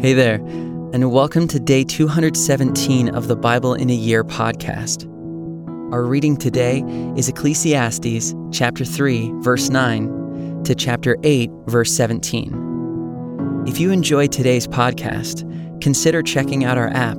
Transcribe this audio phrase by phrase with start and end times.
[0.00, 5.12] Hey there, and welcome to day 217 of the Bible in a Year podcast.
[5.92, 6.84] Our reading today
[7.16, 13.64] is Ecclesiastes chapter 3, verse 9 to chapter 8, verse 17.
[13.66, 15.42] If you enjoyed today's podcast,
[15.82, 17.18] consider checking out our app.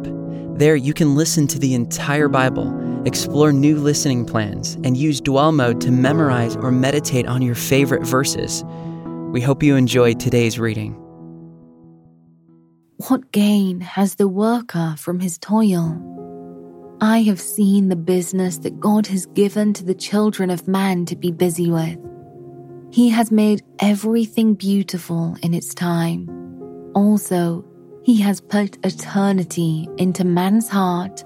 [0.54, 5.52] There, you can listen to the entire Bible, explore new listening plans, and use dwell
[5.52, 8.64] mode to memorize or meditate on your favorite verses.
[9.34, 11.09] We hope you enjoyed today's reading.
[13.08, 15.98] What gain has the worker from his toil?
[17.00, 21.16] I have seen the business that God has given to the children of man to
[21.16, 21.98] be busy with.
[22.92, 26.28] He has made everything beautiful in its time.
[26.94, 27.64] Also,
[28.04, 31.24] He has put eternity into man's heart,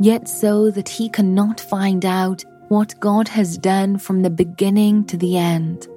[0.00, 5.16] yet so that he cannot find out what God has done from the beginning to
[5.16, 5.88] the end.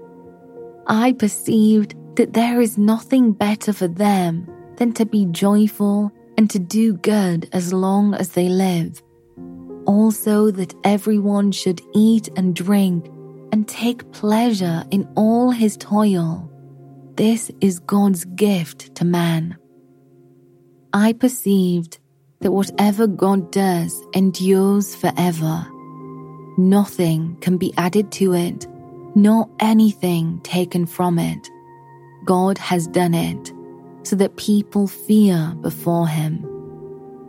[0.88, 4.51] I perceived that there is nothing better for them
[4.81, 9.00] than to be joyful and to do good as long as they live.
[9.86, 13.06] Also, that everyone should eat and drink
[13.52, 16.52] and take pleasure in all his toil.
[17.14, 19.56] This is God's gift to man.
[20.94, 22.00] I perceived
[22.39, 25.63] that whatever God does endures forever.
[26.58, 28.66] Nothing can be added to it,
[29.13, 31.47] nor anything taken from it.
[32.25, 33.53] God has done it
[34.03, 36.45] so that people fear before him.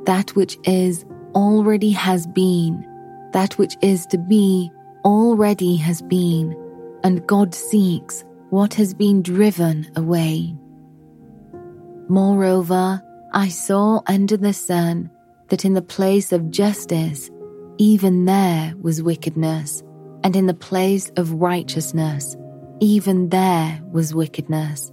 [0.04, 2.86] That which is already has been,
[3.32, 4.70] that which is to be
[5.04, 6.56] already has been,
[7.04, 10.54] and God seeks what has been driven away.
[12.08, 15.10] Moreover, I saw under the sun
[15.48, 17.30] that in the place of justice,
[17.78, 19.82] even there was wickedness,
[20.22, 22.36] and in the place of righteousness,
[22.80, 24.92] even there was wickedness.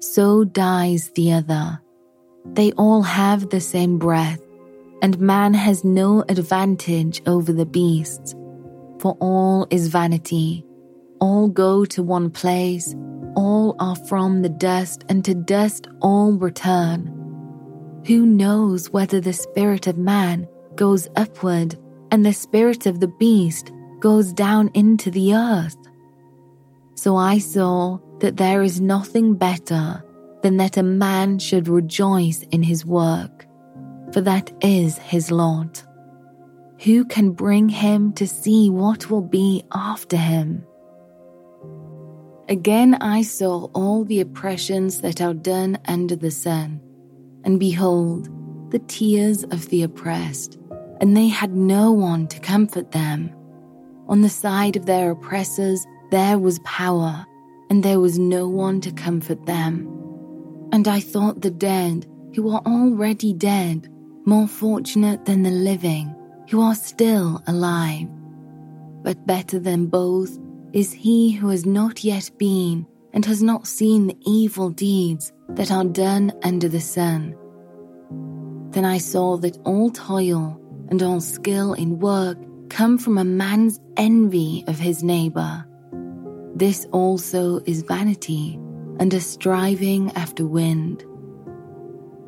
[0.00, 1.80] so dies the other.
[2.52, 4.40] They all have the same breath,
[5.02, 8.34] and man has no advantage over the beasts.
[8.98, 10.64] For all is vanity.
[11.20, 12.94] All go to one place,
[13.36, 17.16] all are from the dust, and to dust all return.
[18.06, 21.78] Who knows whether the spirit of man goes upward
[22.10, 25.76] and the spirit of the beast goes down into the earth?
[26.94, 30.02] So I saw that there is nothing better
[30.42, 33.46] than that a man should rejoice in his work,
[34.12, 35.84] for that is his lot.
[36.84, 40.64] Who can bring him to see what will be after him?
[42.48, 46.80] Again I saw all the oppressions that are done under the sun,
[47.44, 48.28] and behold,
[48.70, 50.58] the tears of the oppressed,
[51.00, 53.30] and they had no one to comfort them.
[54.08, 57.24] On the side of their oppressors there was power,
[57.70, 59.86] and there was no one to comfort them.
[60.72, 63.88] And I thought the dead, who are already dead,
[64.26, 66.14] more fortunate than the living,
[66.50, 68.08] who are still alive.
[69.02, 70.36] But better than both
[70.72, 75.70] is he who has not yet been and has not seen the evil deeds that
[75.70, 77.36] are done under the sun.
[78.70, 80.60] Then I saw that all toil
[80.90, 82.38] and all skill in work
[82.68, 85.64] come from a man's envy of his neighbor.
[86.60, 88.60] This also is vanity
[88.98, 91.02] and a striving after wind.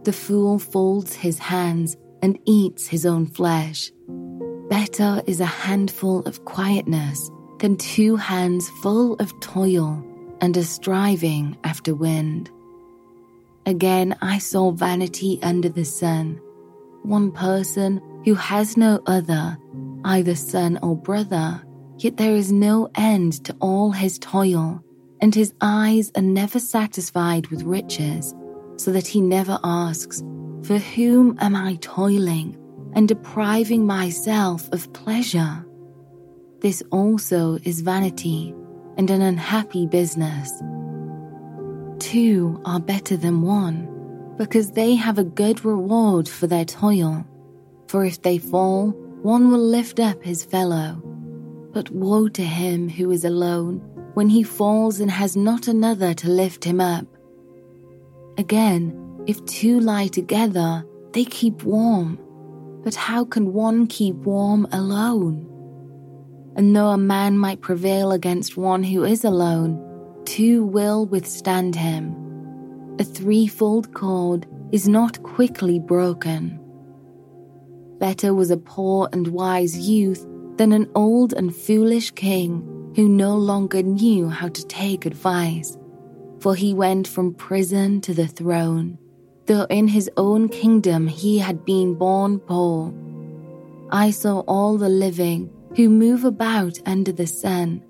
[0.05, 3.93] The fool folds his hands and eats his own flesh.
[4.71, 10.03] Better is a handful of quietness than two hands full of toil
[10.41, 12.51] and a striving after wind.
[13.67, 16.41] Again, I saw vanity under the sun.
[17.03, 19.59] One person who has no other,
[20.07, 21.63] either son or brother,
[22.03, 24.83] Yet there is no end to all his toil,
[25.21, 28.35] and his eyes are never satisfied with riches,
[28.75, 30.21] so that he never asks,
[30.65, 32.59] For whom am I toiling
[32.95, 35.65] and depriving myself of pleasure?
[36.59, 38.53] This also is vanity
[38.97, 40.51] and an unhappy business.
[42.01, 47.25] Two are better than one, because they have a good reward for their toil.
[47.87, 48.91] For if they fall,
[49.23, 51.01] one will lift up his fellow
[51.73, 53.79] but woe to him who is alone
[54.15, 57.07] when he falls and has not another to lift him up.
[58.39, 62.19] Again, If two lie together, they keep warm.
[62.83, 65.49] But how can one keep warm alone?
[66.57, 69.81] And though a man might prevail against one who is alone,
[70.25, 72.17] two will withstand him.
[72.99, 76.59] A threefold cord is not quickly broken.
[78.01, 80.27] Better was a poor and wise youth
[80.63, 85.77] than an old and foolish king who no longer knew how to take advice,
[86.39, 88.97] for he went from prison to the throne,
[89.47, 92.95] though in his own kingdom he had been born poor.
[93.91, 97.83] I saw all the living who move about under the sun,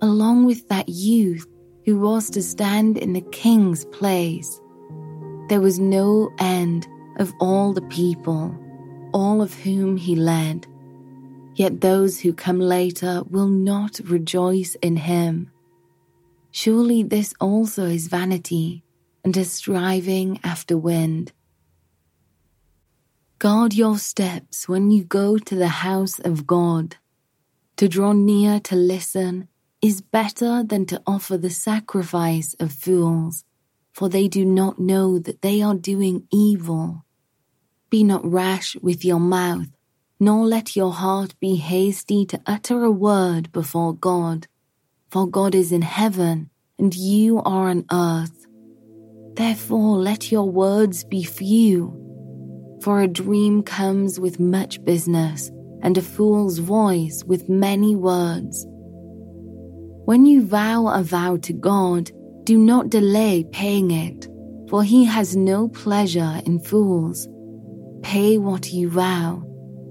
[0.00, 1.44] along with that youth
[1.84, 4.60] who was to stand in the king's place.
[5.48, 6.86] There was no end
[7.16, 8.56] of all the people,
[9.12, 10.68] all of whom he led.
[11.54, 15.50] Yet those who come later will not rejoice in him.
[16.50, 18.82] Surely this also is vanity
[19.24, 21.32] and a striving after wind.
[23.38, 26.96] Guard your steps when you go to the house of God.
[27.76, 29.48] To draw near to listen
[29.80, 33.44] is better than to offer the sacrifice of fools
[33.92, 37.04] for they do not know that they are doing evil.
[37.90, 39.66] Be not rash with your mouth,
[40.20, 44.46] nor let your heart be hasty to utter a word before God,
[45.10, 48.46] for God is in heaven, and you are on earth.
[49.34, 51.96] Therefore let your words be few,
[52.82, 55.50] for a dream comes with much business,
[55.82, 58.66] and a fool's voice with many words.
[60.04, 62.10] When you vow a vow to God,
[62.44, 64.28] do not delay paying it,
[64.68, 67.26] for he has no pleasure in fools.
[68.02, 69.49] Pay what you vow.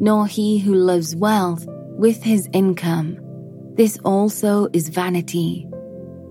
[0.00, 3.18] nor he who loves wealth with his income.
[3.74, 5.66] This also is vanity.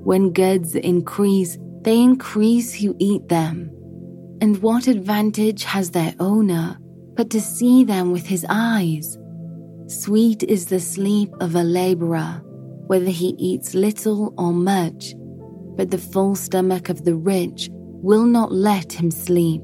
[0.04, 3.72] When goods increase, they increase who eat them.
[4.42, 6.78] And what advantage has their owner
[7.16, 9.18] but to see them with his eyes?
[9.88, 12.42] Sweet is the sleep of a laborer,
[12.88, 15.14] whether he eats little or much,
[15.76, 19.62] but the full stomach of the rich will not let him sleep.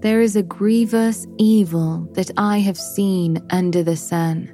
[0.00, 4.48] There is a grievous evil that I have seen under the sun.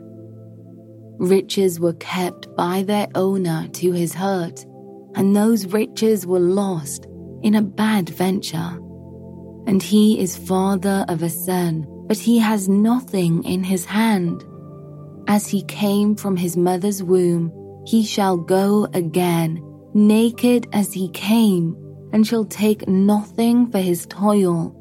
[1.19, 4.64] Riches were kept by their owner to his hurt,
[5.14, 7.06] and those riches were lost
[7.43, 8.81] in a bad venture.
[9.67, 14.43] And he is father of a son, but he has nothing in his hand.
[15.29, 17.53] As he came from his mother's womb,
[17.86, 21.77] he shall go again, naked as he came,
[22.15, 24.81] and shall take nothing for his toil,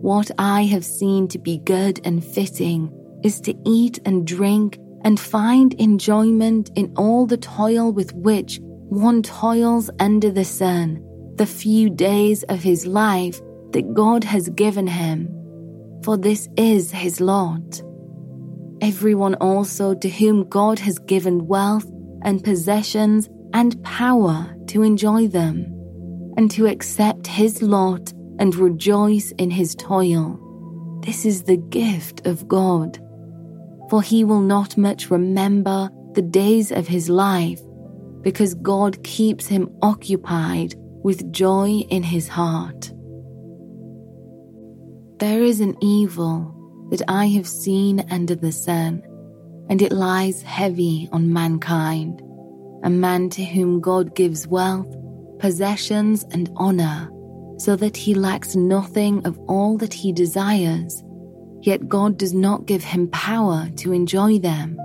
[0.00, 2.92] what I have seen to be good and fitting
[3.24, 9.22] is to eat and drink and find enjoyment in all the toil with which one
[9.22, 11.02] toils under the sun,
[11.36, 13.40] the few days of his life
[13.72, 15.28] that God has given him.
[16.04, 17.82] For this is his lot
[18.80, 21.90] everyone also to whom God has given wealth
[22.22, 25.72] and possessions and power to enjoy them,
[26.36, 30.38] and to accept his lot and rejoice in his toil.
[31.04, 32.98] This is the gift of God.
[33.90, 37.60] For he will not much remember the days of his life,
[38.22, 40.74] because God keeps him occupied
[41.04, 42.92] with joy in his heart.
[45.18, 46.52] There is an evil
[46.90, 49.02] that I have seen under the sun,
[49.68, 52.20] and it lies heavy on mankind,
[52.82, 54.92] a man to whom God gives wealth,
[55.38, 57.08] possessions, and honor,
[57.58, 61.02] so that he lacks nothing of all that he desires.
[61.62, 64.78] Yet God does not give him power to enjoy them,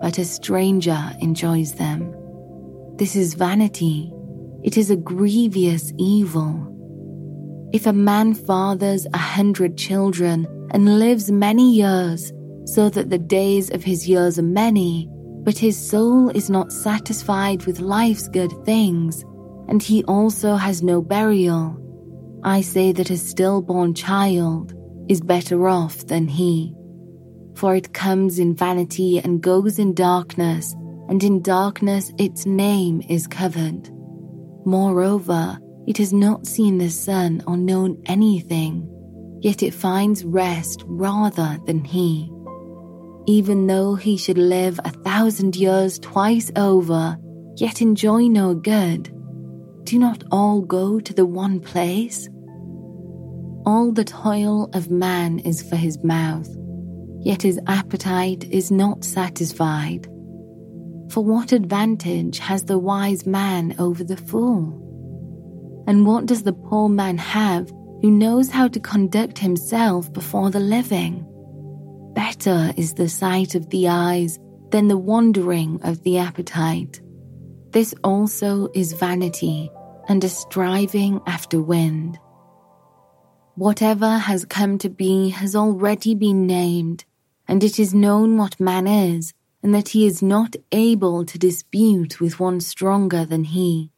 [0.00, 2.14] but a stranger enjoys them.
[2.96, 4.12] This is vanity.
[4.62, 6.70] It is a grievous evil.
[7.72, 12.32] If a man fathers a hundred children and lives many years,
[12.64, 15.08] so that the days of his years are many,
[15.44, 19.22] but his soul is not satisfied with life's good things,
[19.68, 21.78] and he also has no burial,
[22.46, 24.74] I say that a stillborn child
[25.08, 26.74] is better off than he.
[27.54, 30.74] For it comes in vanity and goes in darkness,
[31.08, 33.88] and in darkness its name is covered.
[34.66, 38.90] Moreover, it has not seen the sun or known anything,
[39.40, 42.30] yet it finds rest rather than he.
[43.26, 47.16] Even though he should live a thousand years twice over,
[47.56, 49.10] yet enjoy no good,
[49.84, 52.28] do not all go to the one place?
[53.66, 56.48] All the toil of man is for his mouth,
[57.20, 60.06] yet his appetite is not satisfied.
[61.08, 64.80] For what advantage has the wise man over the fool?
[65.86, 67.70] And what does the poor man have
[68.02, 71.26] who knows how to conduct himself before the living?
[72.14, 74.38] Better is the sight of the eyes
[74.70, 77.00] than the wandering of the appetite.
[77.70, 79.70] This also is vanity
[80.08, 82.18] and a striving after wind.
[83.56, 87.04] Whatever has come to be has already been named,
[87.46, 89.32] and it is known what man is,
[89.62, 93.92] and that he is not able to dispute with one stronger than he.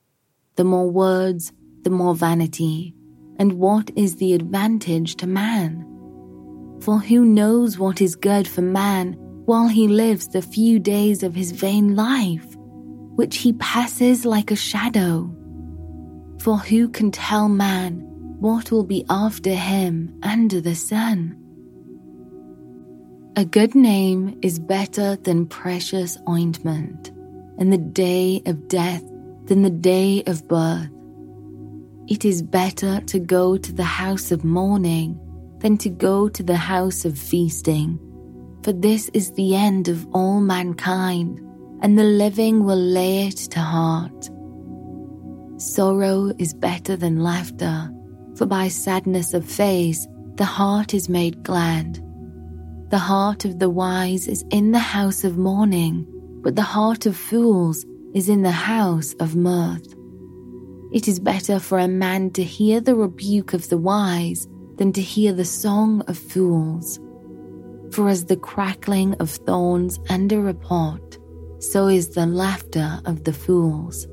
[0.56, 2.94] The more words, the more vanity.
[3.38, 5.86] And what is the advantage to man?
[6.82, 9.14] For who knows what is good for man
[9.46, 12.46] while he lives the few days of his vain life,
[13.14, 15.34] which he passes like a shadow?
[16.40, 18.06] For who can tell man
[18.38, 21.37] what will be after him under the sun?
[23.37, 27.12] A good name is better than precious ointment,
[27.59, 29.02] and the day of death
[29.47, 30.88] than the day of birth.
[32.09, 35.19] It is better to go to the house of mourning
[35.59, 37.99] than to go to the house of feasting,
[38.62, 41.40] for this is the end of all mankind,
[41.83, 44.31] and the living will lay it to heart.
[45.59, 47.90] Sorrow is better than laughter,
[48.37, 52.02] for by sadness of face the heart is made glad.
[52.90, 56.07] The heart of the wise is in the house of mourning,
[56.43, 59.95] but the heart of fools is in the house of mirth.
[60.93, 65.00] It is better for a man to hear the rebuke of the wise than to
[65.00, 67.00] hear the song of fools.
[67.93, 71.19] For as the crackling of thorns under a pot,
[71.59, 74.07] so is the laughter of the fools.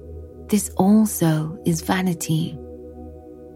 [0.47, 2.57] This also is vanity.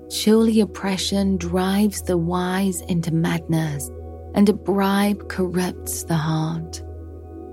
[0.09, 3.91] Surely oppression drives the wise into madness,
[4.33, 6.81] and a bribe corrupts the heart.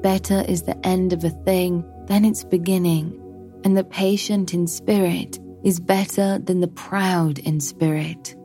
[0.03, 3.21] Better is the end of a thing than its beginning,
[3.65, 8.37] and the patient in spirit is better than the proud in spirit.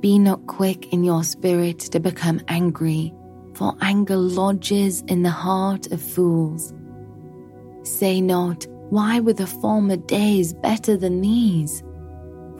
[0.00, 3.12] Be not quick in your spirit to become angry,
[3.54, 6.72] for anger lodges in the heart of fools.
[7.82, 11.82] Say not, Why were the former days better than these?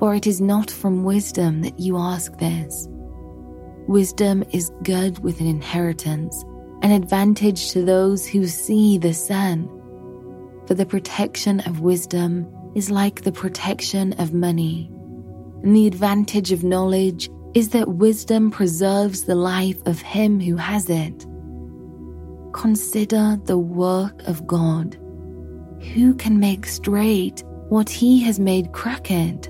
[0.04, 2.86] For it is not from wisdom that you ask this.
[3.88, 6.44] Wisdom is good with an inheritance,
[6.82, 9.66] an advantage to those who see the sun.
[10.66, 14.90] For the protection of wisdom is like the protection of money.
[15.62, 20.90] And the advantage of knowledge is that wisdom preserves the life of him who has
[20.90, 21.26] it.
[22.52, 24.98] Consider the work of God.
[25.94, 29.48] Who can make straight what he has made crooked?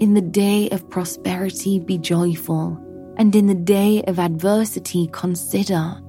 [0.00, 2.78] In the day of prosperity, be joyful,
[3.16, 6.00] and in the day of adversity, consider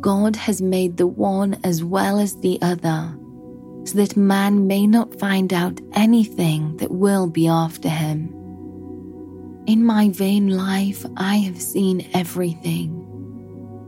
[0.00, 3.12] God has made the one as well as the other
[3.86, 8.28] so that man may not find out anything that will be after him.
[9.66, 13.00] In my vain life, I have seen everything.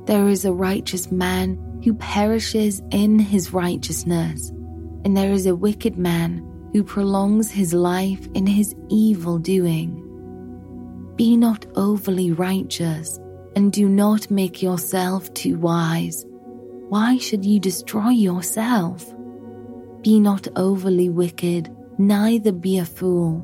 [0.07, 4.51] There is a righteous man who perishes in his righteousness,
[5.05, 10.03] and there is a wicked man who prolongs his life in his evil doing.
[11.17, 13.19] Be not overly righteous,
[13.55, 16.27] and do not make yourself too wise.
[16.89, 19.05] Why should you destroy yourself?
[20.03, 23.41] Be not overly wicked, neither be a fool.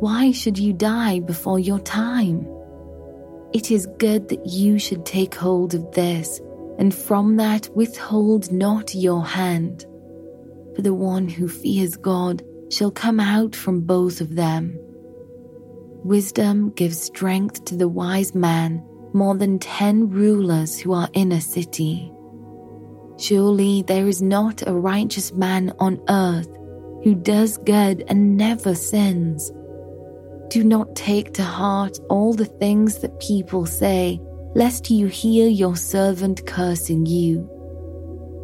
[0.00, 2.46] Why should you die before your time?
[3.52, 6.40] It is good that you should take hold of this,
[6.78, 9.86] and from that withhold not your hand.
[10.76, 14.78] For the one who fears God shall come out from both of them.
[16.04, 21.40] Wisdom gives strength to the wise man more than ten rulers who are in a
[21.40, 22.12] city.
[23.18, 26.54] Surely there is not a righteous man on earth
[27.02, 29.50] who does good and never sins.
[30.48, 34.20] Do not take to heart all the things that people say,
[34.54, 37.50] lest you hear your servant cursing you.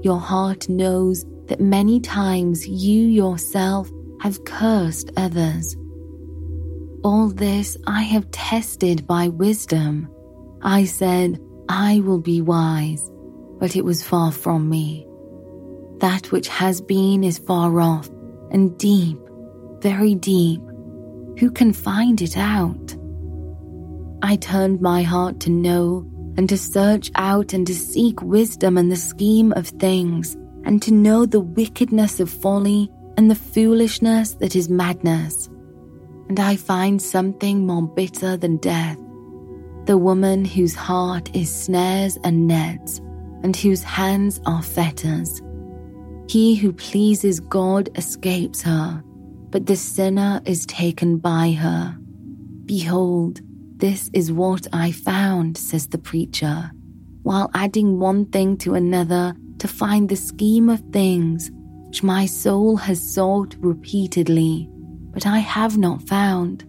[0.03, 5.77] Your heart knows that many times you yourself have cursed others.
[7.05, 10.09] All this I have tested by wisdom.
[10.63, 13.11] I said, I will be wise,
[13.59, 15.07] but it was far from me.
[15.99, 18.09] That which has been is far off
[18.51, 19.19] and deep,
[19.81, 20.61] very deep.
[21.39, 22.97] Who can find it out?
[24.23, 28.91] I turned my heart to know and to search out and to seek wisdom and
[28.91, 34.57] the scheme of things, and to know the wickedness of folly and the foolishness that
[34.57, 35.49] is madness.
[36.29, 38.99] And I find something more bitter than death
[39.87, 42.99] the woman whose heart is snares and nets,
[43.43, 45.43] and whose hands are fetters.
[46.29, 49.03] He who pleases God escapes her,
[49.51, 51.97] but the sinner is taken by her.
[52.65, 53.41] Behold,
[53.77, 56.71] this is what I found, says the preacher,
[57.25, 61.53] while adding one thing to another to find the scheme of things
[61.87, 64.69] which my soul has sought repeatedly,
[65.13, 66.65] but I have not found.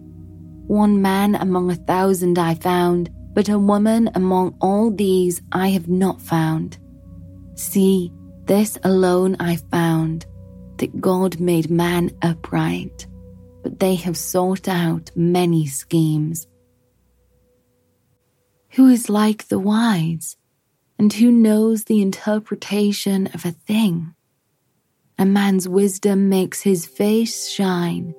[0.68, 5.88] One man among a thousand I found, but a woman among all these I have
[5.88, 6.78] not found.
[7.56, 8.12] See,
[8.44, 10.26] this alone I found,
[10.76, 13.08] that God made man upright,
[13.64, 16.46] but they have sought out many schemes.
[18.74, 20.36] Who is like the wise,
[20.98, 24.14] and who knows the interpretation of a thing?
[25.18, 28.14] A man's wisdom makes his face shine,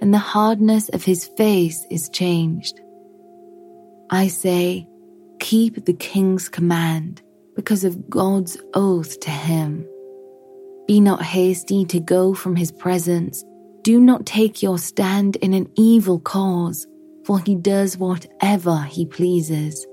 [0.00, 2.80] and the hardness of his face is changed.
[4.10, 4.88] I say,
[5.38, 7.22] keep the king's command
[7.54, 9.86] because of God's oath to him.
[10.86, 13.44] Be not hasty to go from his presence.
[13.82, 16.86] Do not take your stand in an evil cause,
[17.24, 19.86] for he does whatever he pleases.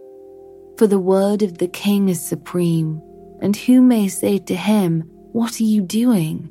[0.78, 3.02] For the word of the king is supreme,
[3.42, 6.50] and who may say to him, What are you doing?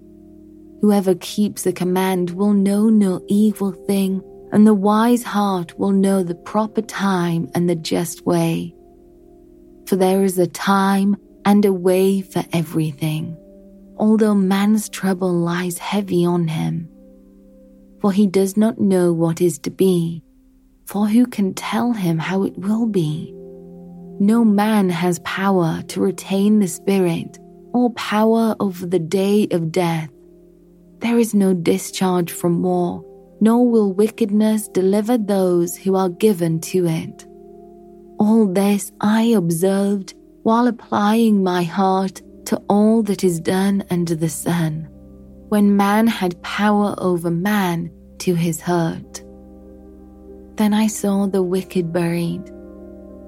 [0.80, 6.24] Whoever keeps the command will know no evil thing, and the wise heart will know
[6.24, 8.74] the proper time and the just way.
[9.86, 13.36] For there is a time and a way for everything,
[13.96, 16.88] although man's trouble lies heavy on him.
[18.00, 20.24] For he does not know what is to be,
[20.84, 23.32] for who can tell him how it will be?
[24.18, 27.38] No man has power to retain the spirit
[27.72, 30.10] or power over the day of death
[31.00, 33.04] there is no discharge from war,
[33.40, 37.26] nor will wickedness deliver those who are given to it.
[38.18, 44.28] All this I observed while applying my heart to all that is done under the
[44.28, 44.88] sun,
[45.48, 49.22] when man had power over man to his hurt.
[50.56, 52.50] Then I saw the wicked buried.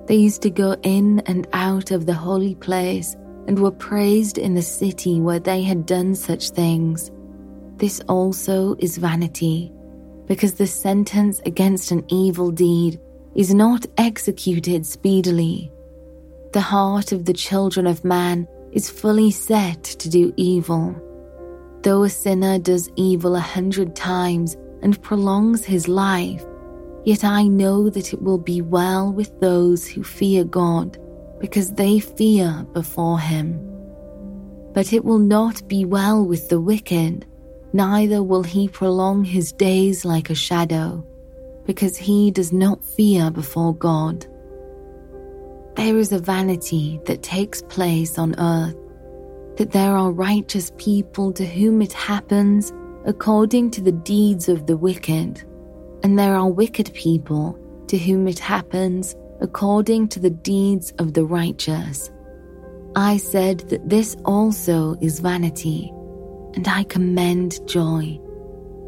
[0.09, 3.15] They used to go in and out of the holy place
[3.47, 7.11] and were praised in the city where they had done such things.
[7.77, 9.71] This also is vanity,
[10.27, 12.99] because the sentence against an evil deed
[13.35, 15.71] is not executed speedily.
[16.55, 20.97] The heart of the children of man is fully set to do evil.
[21.83, 26.45] Though a sinner does evil a hundred times and prolongs his life,
[27.09, 30.99] yet I know that it will be well with those who fear God,
[31.41, 33.59] because they fear before him.
[34.75, 37.25] But it will not be well with the wicked
[37.73, 41.05] neither will he prolong his days like a shadow,
[41.65, 44.27] because he does not fear before God.
[45.77, 48.77] There is a vanity that takes place on earth,
[49.57, 52.73] that there are righteous people to whom it happens
[53.05, 55.45] according to the deeds of the wicked,
[56.03, 57.59] and there are wicked people
[57.89, 62.11] to whom it happens according to the deeds of the righteous.
[62.97, 65.93] I said that this also is vanity
[66.55, 68.19] and I commend joy.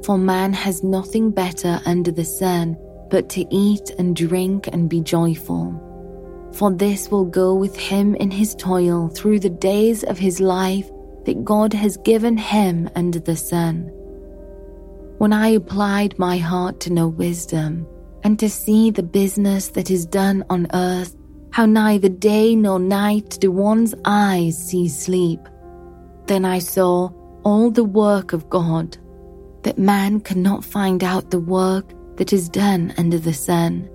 [0.05, 2.77] For man has nothing better under the sun
[3.11, 5.87] but to eat and drink and be joyful.
[6.55, 10.91] For this will go with him in his toil through the days of his life
[11.27, 13.93] that God has given him under the sun.
[15.21, 17.87] When I applied my heart to know wisdom,
[18.23, 21.15] and to see the business that is done on earth,
[21.51, 25.41] how neither day nor night do one's eyes see sleep.
[26.25, 27.11] Then I saw
[27.45, 28.97] all the work of God,
[29.65, 33.91] that man cannot find out the work that is done under the sun.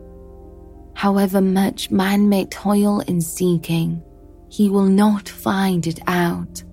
[0.93, 4.03] However much man may toil in seeking,
[4.49, 6.63] he will not find it out.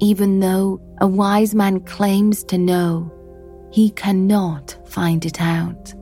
[0.00, 3.12] Even though a wise man claims to know,
[3.72, 5.94] he cannot find it out.